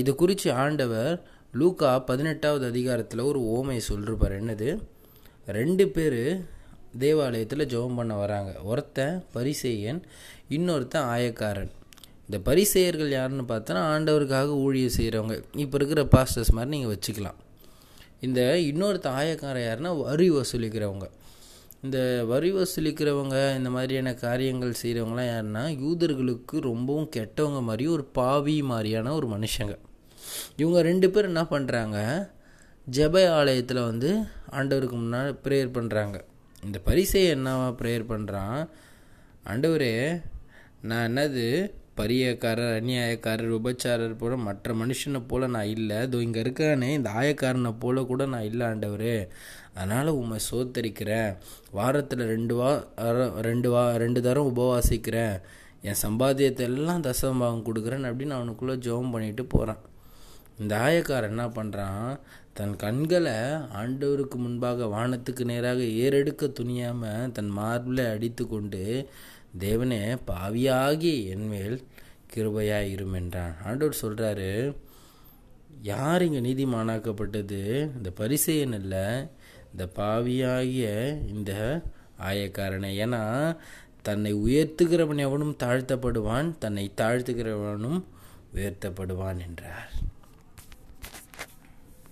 இது 0.00 0.14
குறித்து 0.14 0.52
ஆண்டவர் 0.52 1.12
லூக்கா 1.60 1.90
பதினெட்டாவது 2.10 2.64
அதிகாரத்தில் 2.66 3.28
ஒரு 3.30 3.40
ஓமை 3.56 3.78
சொல்லிருப்பார் 3.88 4.34
என்னது? 4.40 4.68
ரெண்டு 5.58 5.88
பேர் 5.88 6.20
தேவாலயத்தில் 6.98 7.68
ஜெபம் 7.72 7.96
பண்ண 7.96 8.16
வராங்க. 8.16 8.50
ஒருத்தன் 8.62 9.16
பரிசெயன் 9.34 10.00
இன்னொருத்தன் 10.56 11.08
ஆயக்காரன். 11.14 11.72
இந்த 12.26 12.38
பரிசேயர்கள் 12.48 13.10
யாருன்னு 13.18 13.44
பார்த்தோன்னா 13.48 13.82
ஆண்டவருக்காக 13.94 14.54
ஊழியம் 14.66 14.96
செய்கிறவங்க 14.96 15.34
இப்போ 15.64 15.76
இருக்கிற 15.80 16.02
பாஸ்டர்ஸ் 16.14 16.54
மாதிரி 16.56 16.72
நீங்கள் 16.74 16.92
வச்சுக்கலாம். 16.94 17.38
இந்த 18.20 18.40
இன்னொருத்த 18.70 19.08
ஆயக்காரன் 19.20 19.66
யாருன்னா 19.68 19.92
வரி 20.02 20.28
வசூலிக்கிறவங்க. 20.30 21.08
இந்த 21.84 22.24
வரி 22.26 22.50
வசூலிக்கிறவங்க 22.50 23.56
இந்த 23.56 23.70
மாதிரியான 23.70 24.14
காரியங்கள் 24.14 24.78
செய்கிறவங்களாம் 24.82 25.28
யாருன்னா 25.28 25.62
யூதர்களுக்கு 25.80 26.58
ரொம்பவும் 26.60 27.08
கெட்டவங்க 27.16 27.60
மாதிரி 27.62 27.86
ஒரு 27.86 28.04
பாவி 28.04 28.62
மாதிரியான 28.62 29.12
ஒரு 29.14 29.26
மனுஷங்க. 29.26 29.74
இவங்க 30.56 30.82
ரெண்டு 30.82 31.10
பேர் 31.10 31.24
என்ன 31.24 31.42
பண்ணுறாங்க 31.50 31.98
ஜப 32.86 33.30
ஆலயத்தில் 33.32 33.82
வந்து 33.82 34.10
ஆண்டவருக்கு 34.52 34.96
முன்னாடி 34.96 35.34
ப்ரேயர் 35.44 35.70
பண்ணுறாங்க 35.70 36.16
இந்த 36.62 36.78
பரிசை 36.78 37.22
என்னவா 37.34 37.68
ப்ரேயர் 37.80 38.06
பண்ணுறான் 38.08 38.58
ஆண்டவரே 39.46 40.22
நான் 40.82 41.06
என்னது 41.08 41.46
பரியக்காரர் 41.98 42.74
அந்நியாயக்காரர் 42.78 43.52
உபச்சாரர் 43.58 44.14
போல 44.22 44.36
மற்ற 44.46 44.74
மனுஷனை 44.82 45.20
போல 45.32 45.46
நான் 45.56 45.72
இல்லை. 45.76 45.98
இதோ 46.06 46.20
இங்கே 46.26 46.40
இருக்கானே 46.44 46.88
இந்த 46.98 47.10
ஆயக்காரனை 47.20 47.72
போல 47.84 48.04
கூட 48.12 48.24
நான் 48.34 48.48
இல்லை 48.50 48.64
ஆண்டவர். 48.72 49.12
அதனால் 49.76 50.16
உண்மை 50.20 50.38
சோத்தரிக்கிறேன். 50.50 51.30
வாரத்தில் 51.78 52.24
ரெண்டு 52.34 52.56
வா 52.60 52.70
ரெண்டு 53.48 53.70
வா 53.74 53.84
ரெண்டு 54.04 54.22
தரம் 54.28 54.50
உபவாசிக்கிறேன். 54.52 55.36
என் 55.88 56.02
சம்பாத்தியத்தை 56.02 56.64
எல்லாம் 56.70 57.06
தசமபாகம் 57.06 57.66
கொடுக்குறேன் 57.68 58.08
அப்படின்னு 58.10 58.36
அவனுக்குள்ளே 58.38 58.76
ஜெபம் 58.86 59.12
பண்ணிட்டு 59.14 59.44
போகிறான் 59.54 59.82
இந்த 60.58 60.74
ஆயக்காரன் 60.78 61.32
என்ன 61.34 61.44
பண்ணுறான் 61.48 62.10
தன் 62.58 62.74
கண்களை 62.76 63.36
ஆண்டவருக்கு 63.80 64.36
முன்பாக 64.36 64.86
வானத்துக்கு 64.86 65.44
நேராக 65.44 65.80
ஏறெடுக்க 66.02 66.52
துணியாமல் 66.60 67.32
தன் 67.32 67.50
மார்பில் 67.58 68.02
அடித்து 68.12 68.44
கொண்டு 68.46 68.82
தேவனே 69.58 70.02
பாவியாகி 70.30 71.14
என்மேல் 71.34 71.76
கிருபையாக 72.34 72.92
இருமென்றான் 72.94 73.54
ஆண்டவர் 73.66 74.02
சொல்கிறாரு 74.02 74.50
யார் 75.82 76.24
இங்கே 76.26 76.40
நீதிமானாக்கப்பட்டது? 76.40 77.60
இந்த 77.96 78.10
பரிசெயன் 78.20 78.76
இல்லை 78.80 79.04
இந்த 79.72 79.84
பாவியாகிய 79.98 80.86
இந்த 81.34 81.52
ஆயக்காரனை. 82.28 82.90
ஏன்னா 83.04 83.22
தன்னை 84.02 84.32
உயர்த்துகிறவன் 84.46 85.24
எவனும் 85.26 85.56
தாழ்த்தப்படுவான் 85.64 86.48
தன்னை 86.58 86.86
தாழ்த்துகிறவனும் 87.00 88.00
உயர்த்தப்படுவான் 88.54 89.38
என்றார். 89.46 89.92